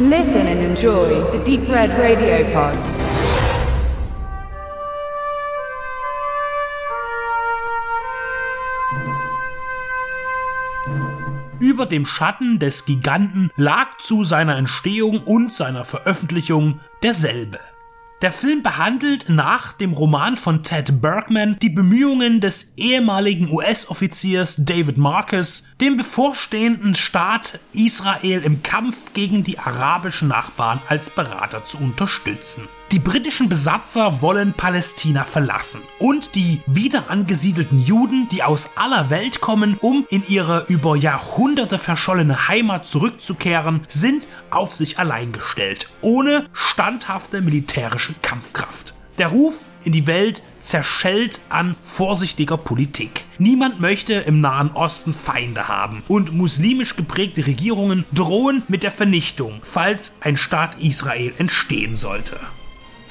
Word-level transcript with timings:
Listen 0.00 0.46
and 0.46 0.60
enjoy 0.60 1.08
the 1.32 1.44
Deep 1.44 1.68
Red 1.68 1.90
Radio 1.98 2.44
Pod. 2.52 2.78
Über 11.58 11.86
dem 11.86 12.06
Schatten 12.06 12.60
des 12.60 12.84
Giganten 12.84 13.50
lag 13.56 13.98
zu 13.98 14.22
seiner 14.22 14.56
Entstehung 14.56 15.18
und 15.24 15.52
seiner 15.52 15.84
Veröffentlichung 15.84 16.78
derselbe. 17.02 17.58
Der 18.20 18.32
Film 18.32 18.64
behandelt 18.64 19.28
nach 19.28 19.72
dem 19.72 19.92
Roman 19.92 20.34
von 20.34 20.64
Ted 20.64 21.00
Bergman 21.00 21.56
die 21.60 21.70
Bemühungen 21.70 22.40
des 22.40 22.72
ehemaligen 22.76 23.48
US-Offiziers 23.52 24.56
David 24.58 24.98
Marcus, 24.98 25.62
den 25.80 25.96
bevorstehenden 25.96 26.96
Staat 26.96 27.60
Israel 27.72 28.42
im 28.42 28.64
Kampf 28.64 29.12
gegen 29.12 29.44
die 29.44 29.60
arabischen 29.60 30.26
Nachbarn 30.26 30.80
als 30.88 31.10
Berater 31.10 31.62
zu 31.62 31.78
unterstützen. 31.78 32.68
Die 32.90 32.98
britischen 32.98 33.50
Besatzer 33.50 34.22
wollen 34.22 34.54
Palästina 34.54 35.24
verlassen 35.24 35.82
und 35.98 36.34
die 36.34 36.62
wieder 36.64 37.10
angesiedelten 37.10 37.78
Juden, 37.78 38.28
die 38.30 38.42
aus 38.42 38.70
aller 38.76 39.10
Welt 39.10 39.42
kommen, 39.42 39.76
um 39.78 40.06
in 40.08 40.22
ihre 40.26 40.64
über 40.68 40.96
Jahrhunderte 40.96 41.78
verschollene 41.78 42.48
Heimat 42.48 42.86
zurückzukehren, 42.86 43.82
sind 43.88 44.26
auf 44.48 44.74
sich 44.74 44.98
allein 44.98 45.32
gestellt, 45.32 45.90
ohne 46.00 46.46
standhafte 46.54 47.42
militärische 47.42 48.14
Kampfkraft. 48.22 48.94
Der 49.18 49.28
Ruf 49.28 49.66
in 49.84 49.92
die 49.92 50.06
Welt 50.06 50.42
zerschellt 50.58 51.40
an 51.50 51.76
vorsichtiger 51.82 52.56
Politik. 52.56 53.26
Niemand 53.36 53.80
möchte 53.80 54.14
im 54.14 54.40
Nahen 54.40 54.70
Osten 54.70 55.12
Feinde 55.12 55.68
haben 55.68 56.04
und 56.08 56.32
muslimisch 56.32 56.96
geprägte 56.96 57.46
Regierungen 57.46 58.06
drohen 58.14 58.62
mit 58.68 58.82
der 58.82 58.92
Vernichtung, 58.92 59.60
falls 59.62 60.16
ein 60.20 60.38
Staat 60.38 60.80
Israel 60.80 61.34
entstehen 61.36 61.94
sollte. 61.94 62.40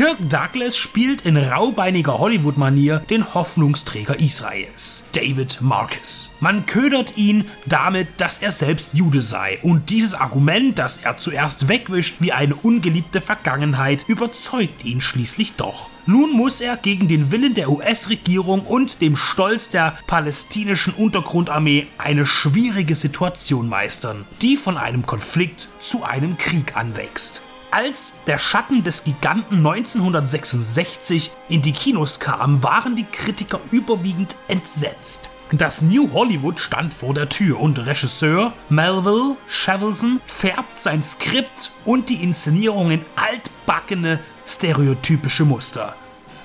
Kirk 0.00 0.30
Douglas 0.30 0.78
spielt 0.78 1.26
in 1.26 1.36
raubeiniger 1.36 2.18
Hollywood-Manier 2.18 3.00
den 3.10 3.34
Hoffnungsträger 3.34 4.18
Israels, 4.18 5.04
David 5.12 5.58
Marcus. 5.60 6.34
Man 6.40 6.64
ködert 6.64 7.18
ihn 7.18 7.44
damit, 7.66 8.08
dass 8.16 8.38
er 8.38 8.50
selbst 8.50 8.94
Jude 8.94 9.20
sei 9.20 9.58
und 9.60 9.90
dieses 9.90 10.14
Argument, 10.14 10.78
das 10.78 10.96
er 10.96 11.18
zuerst 11.18 11.68
wegwischt 11.68 12.16
wie 12.18 12.32
eine 12.32 12.54
ungeliebte 12.54 13.20
Vergangenheit, 13.20 14.06
überzeugt 14.08 14.86
ihn 14.86 15.02
schließlich 15.02 15.56
doch. 15.56 15.90
Nun 16.06 16.32
muss 16.32 16.62
er 16.62 16.78
gegen 16.78 17.06
den 17.06 17.30
Willen 17.30 17.52
der 17.52 17.68
US-Regierung 17.68 18.62
und 18.62 19.02
dem 19.02 19.16
Stolz 19.16 19.68
der 19.68 19.98
palästinischen 20.06 20.94
Untergrundarmee 20.94 21.88
eine 21.98 22.24
schwierige 22.24 22.94
Situation 22.94 23.68
meistern, 23.68 24.24
die 24.40 24.56
von 24.56 24.78
einem 24.78 25.04
Konflikt 25.04 25.68
zu 25.78 26.04
einem 26.04 26.38
Krieg 26.38 26.74
anwächst. 26.74 27.42
Als 27.72 28.14
der 28.26 28.38
Schatten 28.38 28.82
des 28.82 29.04
Giganten 29.04 29.58
1966 29.58 31.30
in 31.48 31.62
die 31.62 31.72
Kinos 31.72 32.18
kam, 32.18 32.64
waren 32.64 32.96
die 32.96 33.04
Kritiker 33.04 33.60
überwiegend 33.70 34.34
entsetzt. 34.48 35.30
Das 35.52 35.80
New 35.80 36.12
Hollywood 36.12 36.58
stand 36.58 36.94
vor 36.94 37.14
der 37.14 37.28
Tür 37.28 37.60
und 37.60 37.78
Regisseur 37.78 38.52
Melville 38.68 39.36
Shevelson 39.46 40.20
färbt 40.24 40.80
sein 40.80 41.02
Skript 41.02 41.72
und 41.84 42.08
die 42.08 42.22
Inszenierung 42.22 42.90
in 42.90 43.04
altbackene, 43.14 44.18
stereotypische 44.46 45.44
Muster. 45.44 45.94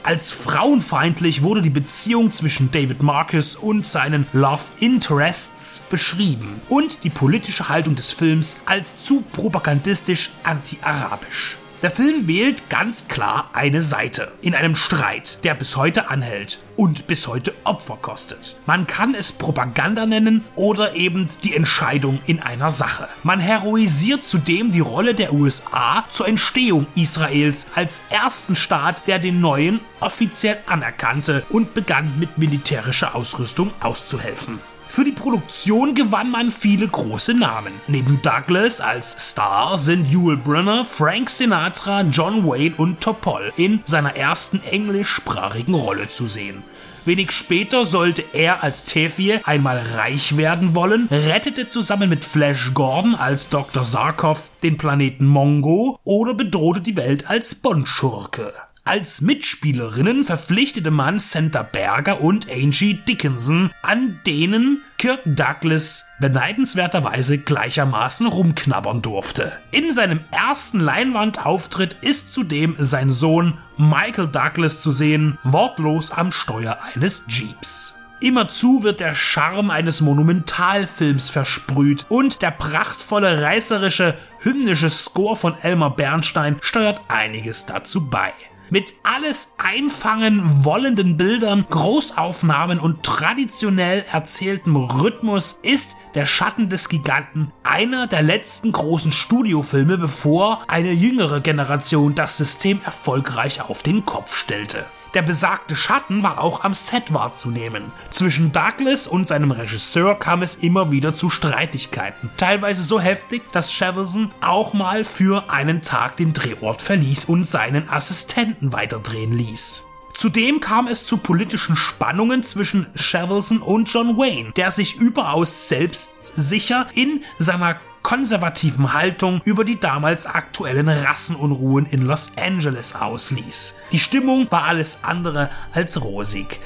Als 0.05 0.31
frauenfeindlich 0.31 1.41
wurde 1.41 1.63
die 1.63 1.71
Beziehung 1.71 2.31
zwischen 2.31 2.69
David 2.69 3.01
Marcus 3.01 3.55
und 3.55 3.87
seinen 3.87 4.27
Love 4.33 4.61
Interests 4.79 5.83
beschrieben 5.89 6.61
und 6.69 7.03
die 7.03 7.09
politische 7.09 7.69
Haltung 7.69 7.95
des 7.95 8.11
Films 8.11 8.57
als 8.67 9.03
zu 9.03 9.21
propagandistisch 9.31 10.29
anti-arabisch. 10.43 11.57
Der 11.81 11.91
Film 11.91 12.27
wählt 12.27 12.69
ganz 12.69 13.09
klar 13.09 13.49
eine 13.53 13.81
Seite 13.81 14.31
in 14.41 14.55
einem 14.55 14.75
Streit, 14.75 15.43
der 15.43 15.55
bis 15.55 15.75
heute 15.75 16.09
anhält 16.09 16.63
und 16.77 17.05
bis 17.05 17.27
heute 17.27 17.53
Opfer 17.65 17.97
kostet. 18.01 18.59
Man 18.65 18.87
kann 18.87 19.13
es 19.13 19.33
Propaganda 19.33 20.05
nennen 20.05 20.45
oder 20.55 20.95
eben 20.95 21.27
die 21.43 21.53
Entscheidung 21.53 22.19
in 22.25 22.41
einer 22.41 22.71
Sache. 22.71 23.09
Man 23.23 23.39
heroisiert 23.39 24.23
zudem 24.23 24.71
die 24.71 24.79
Rolle 24.79 25.13
der 25.15 25.33
USA 25.33 26.05
zur 26.09 26.27
Entstehung 26.27 26.87
Israels 26.95 27.67
als 27.75 28.01
ersten 28.09 28.55
Staat, 28.55 29.07
der 29.07 29.19
den 29.19 29.41
neuen 29.41 29.81
offiziell 29.99 30.59
anerkannte 30.67 31.45
und 31.49 31.73
begann 31.73 32.17
mit 32.17 32.37
militärischer 32.37 33.15
Ausrüstung 33.15 33.71
auszuhelfen. 33.81 34.59
Für 34.87 35.03
die 35.03 35.11
Produktion 35.11 35.93
gewann 35.95 36.31
man 36.31 36.51
viele 36.51 36.87
große 36.87 37.33
Namen. 37.33 37.73
Neben 37.87 38.21
Douglas 38.21 38.79
als 38.79 39.15
Star 39.29 39.77
sind 39.77 40.09
Yul 40.09 40.37
Brynner, 40.37 40.85
Frank 40.85 41.29
Sinatra, 41.29 42.01
John 42.01 42.47
Wayne 42.47 42.75
und 42.77 43.01
Topol 43.01 43.51
in 43.57 43.81
seiner 43.85 44.15
ersten 44.15 44.61
englischsprachigen 44.63 45.73
Rolle 45.73 46.07
zu 46.07 46.25
sehen. 46.25 46.63
Wenig 47.03 47.31
später 47.31 47.85
sollte 47.85 48.23
er 48.33 48.63
als 48.63 48.83
Tefie 48.83 49.39
einmal 49.43 49.77
reich 49.77 50.37
werden 50.37 50.73
wollen, 50.73 51.07
rettete 51.11 51.67
zusammen 51.67 52.09
mit 52.09 52.25
Flash 52.25 52.73
Gordon 52.73 53.13
als 53.13 53.49
Dr. 53.49 53.83
Sarkov 53.83 54.49
den 54.63 54.77
Planeten 54.77 55.25
Mongo 55.25 55.99
oder 56.03 56.33
bedrohte 56.33 56.81
die 56.81 56.95
Welt 56.95 57.29
als 57.29 57.53
Bond-Schurke. 57.53 58.53
Als 58.87 59.19
Mitspielerinnen 59.19 60.23
verpflichtete 60.23 60.91
man 60.91 61.17
Santa 61.17 61.63
Berger 61.63 62.21
und 62.21 62.47
Angie 62.51 62.93
Dickinson, 62.93 63.71
an 63.81 64.19
denen 64.27 64.83
Kirk 64.99 65.21
Douglas 65.25 66.07
beneidenswerterweise 66.19 67.39
gleichermaßen 67.39 68.27
rumknabbern 68.27 69.01
durfte. 69.01 69.53
In 69.71 69.91
seinem 69.91 70.19
ersten 70.29 70.79
Leinwandauftritt 70.79 71.97
ist 72.01 72.31
zudem 72.31 72.75
sein 72.77 73.09
Sohn 73.09 73.57
Michael 73.75 74.27
Douglas 74.27 74.81
zu 74.81 74.91
sehen, 74.91 75.39
wortlos 75.41 76.11
am 76.11 76.31
Steuer 76.31 76.77
eines 76.93 77.25
Jeeps. 77.27 77.99
Immerzu 78.21 78.83
wird 78.83 78.99
der 78.99 79.15
Charme 79.15 79.71
eines 79.71 80.01
Monumentalfilms 80.01 81.29
versprüht 81.29 82.05
und 82.09 82.43
der 82.43 82.51
prachtvolle, 82.51 83.41
reißerische, 83.41 84.15
hymnische 84.41 84.91
Score 84.91 85.35
von 85.35 85.57
Elmar 85.57 85.95
Bernstein 85.95 86.57
steuert 86.61 87.01
einiges 87.07 87.65
dazu 87.65 88.07
bei. 88.07 88.31
Mit 88.71 88.95
alles 89.03 89.53
einfangen 89.59 90.65
wollenden 90.65 91.17
Bildern, 91.17 91.65
Großaufnahmen 91.69 92.79
und 92.79 93.03
traditionell 93.03 94.03
erzähltem 94.11 94.75
Rhythmus 94.75 95.59
ist 95.61 95.97
Der 96.15 96.25
Schatten 96.25 96.67
des 96.67 96.89
Giganten 96.89 97.51
einer 97.63 98.07
der 98.07 98.23
letzten 98.23 98.71
großen 98.71 99.11
Studiofilme, 99.11 99.99
bevor 99.99 100.63
eine 100.67 100.91
jüngere 100.91 101.41
Generation 101.41 102.15
das 102.15 102.37
System 102.37 102.81
erfolgreich 102.83 103.61
auf 103.61 103.83
den 103.83 104.03
Kopf 104.03 104.35
stellte. 104.35 104.85
Der 105.15 105.21
besagte 105.21 105.77
Schatten 105.77 106.23
war 106.23 106.43
auch 106.43 106.65
am 106.65 106.73
Set 106.73 107.13
wahrzunehmen. 107.13 107.93
Zwischen 108.09 108.51
Douglas 108.51 109.07
und 109.07 109.25
seinem 109.25 109.51
Regisseur 109.51 110.19
kam 110.19 110.41
es 110.41 110.55
immer 110.55 110.91
wieder 110.91 111.13
zu 111.13 111.29
Streitigkeiten. 111.29 112.29
Teilweise 112.35 112.83
so 112.83 112.99
heftig, 112.99 113.49
dass 113.53 113.71
Shevelson 113.71 114.31
auch 114.41 114.73
mal 114.73 115.05
für 115.05 115.49
einen 115.49 115.81
Tag 115.81 116.17
den 116.17 116.33
Drehort 116.33 116.81
verließ 116.81 117.25
und 117.25 117.45
seinen 117.45 117.89
Assistenten 117.89 118.73
weiterdrehen 118.73 119.31
ließ. 119.31 119.87
Zudem 120.13 120.59
kam 120.59 120.87
es 120.87 121.05
zu 121.05 121.17
politischen 121.17 121.77
Spannungen 121.77 122.43
zwischen 122.43 122.87
Shevelson 122.95 123.61
und 123.61 123.91
John 123.93 124.17
Wayne, 124.17 124.51
der 124.57 124.71
sich 124.71 124.95
überaus 124.95 125.69
selbstsicher 125.69 126.87
in 126.93 127.23
seiner 127.37 127.79
konservativen 128.05 128.93
Haltung 128.93 129.41
über 129.45 129.65
die 129.65 129.79
damals 129.79 130.27
aktuellen 130.27 130.89
Rassenunruhen 130.89 131.87
in 131.87 132.03
Los 132.03 132.33
Angeles 132.39 132.93
ausließ. 132.93 133.77
Die 133.91 133.97
Stimmung 133.97 134.45
war 134.51 134.65
alles 134.65 134.99
andere 135.01 135.49
als 135.73 135.99
rosig. 136.03 136.59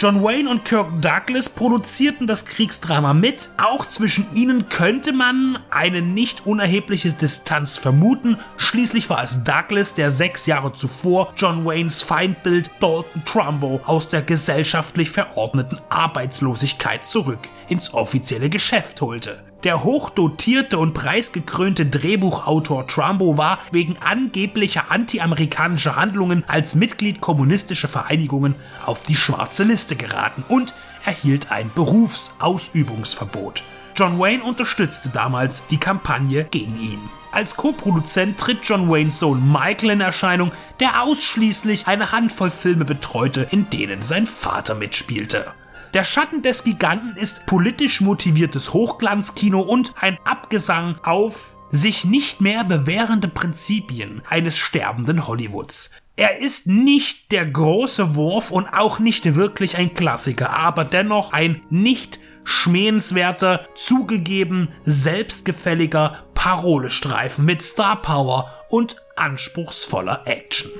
John 0.00 0.22
Wayne 0.22 0.48
und 0.48 0.64
Kirk 0.64 1.02
Douglas 1.02 1.48
produzierten 1.48 2.28
das 2.28 2.46
Kriegsdrama 2.46 3.12
mit. 3.12 3.50
Auch 3.56 3.86
zwischen 3.86 4.26
ihnen 4.34 4.68
könnte 4.68 5.12
man 5.12 5.58
eine 5.70 6.00
nicht 6.00 6.46
unerhebliche 6.46 7.12
Distanz 7.12 7.76
vermuten. 7.76 8.36
Schließlich 8.56 9.10
war 9.10 9.24
es 9.24 9.42
Douglas, 9.42 9.94
der 9.94 10.12
sechs 10.12 10.46
Jahre 10.46 10.72
zuvor 10.72 11.32
John 11.36 11.64
Waynes 11.64 12.02
Feindbild 12.02 12.70
Dalton 12.78 13.24
Trumbo 13.24 13.80
aus 13.84 14.08
der 14.08 14.22
gesellschaftlich 14.22 15.10
verordneten 15.10 15.80
Arbeitslosigkeit 15.88 17.04
zurück 17.04 17.48
ins 17.66 17.92
offizielle 17.94 18.48
Geschäft 18.48 19.00
holte. 19.00 19.42
Der 19.64 19.82
hochdotierte 19.82 20.78
und 20.78 20.92
preisgekrönte 20.92 21.86
Drehbuchautor 21.86 22.86
Trumbo 22.86 23.38
war 23.38 23.58
wegen 23.72 23.96
angeblicher 23.98 24.90
anti-amerikanischer 24.90 25.96
Handlungen 25.96 26.44
als 26.46 26.74
Mitglied 26.74 27.20
kommunistischer 27.20 27.88
Vereinigungen 27.88 28.54
auf 28.84 29.04
die 29.04 29.16
schwarze 29.16 29.64
Liste 29.64 29.96
geraten 29.96 30.44
und 30.46 30.74
erhielt 31.04 31.50
ein 31.50 31.70
Berufsausübungsverbot. 31.74 33.64
John 33.96 34.18
Wayne 34.18 34.44
unterstützte 34.44 35.08
damals 35.08 35.66
die 35.68 35.78
Kampagne 35.78 36.44
gegen 36.44 36.78
ihn. 36.78 37.00
Als 37.32 37.56
Co-Produzent 37.56 38.38
tritt 38.38 38.58
John 38.62 38.90
Waynes 38.90 39.18
Sohn 39.18 39.50
Michael 39.50 39.90
in 39.90 40.00
Erscheinung, 40.02 40.52
der 40.80 41.02
ausschließlich 41.02 41.86
eine 41.86 42.12
Handvoll 42.12 42.50
Filme 42.50 42.84
betreute, 42.84 43.46
in 43.50 43.70
denen 43.70 44.02
sein 44.02 44.26
Vater 44.26 44.74
mitspielte. 44.74 45.52
Der 45.96 46.04
Schatten 46.04 46.42
des 46.42 46.62
Giganten 46.62 47.16
ist 47.16 47.46
politisch 47.46 48.02
motiviertes 48.02 48.74
Hochglanzkino 48.74 49.62
und 49.62 49.94
ein 49.98 50.18
Abgesang 50.26 50.98
auf 51.02 51.56
sich 51.70 52.04
nicht 52.04 52.42
mehr 52.42 52.64
bewährende 52.64 53.28
Prinzipien 53.28 54.20
eines 54.28 54.58
sterbenden 54.58 55.26
Hollywoods. 55.26 55.92
Er 56.14 56.36
ist 56.36 56.66
nicht 56.66 57.32
der 57.32 57.46
große 57.46 58.14
Wurf 58.14 58.50
und 58.50 58.68
auch 58.68 58.98
nicht 58.98 59.36
wirklich 59.36 59.78
ein 59.78 59.94
Klassiker, 59.94 60.50
aber 60.50 60.84
dennoch 60.84 61.32
ein 61.32 61.62
nicht 61.70 62.18
schmähenswerter, 62.44 63.66
zugegeben 63.74 64.68
selbstgefälliger 64.84 66.26
Parolestreifen 66.34 67.46
mit 67.46 67.62
Star 67.62 68.02
Power 68.02 68.52
und 68.68 68.96
anspruchsvoller 69.16 70.24
Action. 70.26 70.70